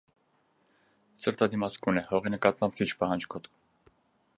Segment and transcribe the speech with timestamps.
[1.25, 3.53] Ցրտադիմացկուն է, հողի նկատմամբ քիչ պահանջկոտ։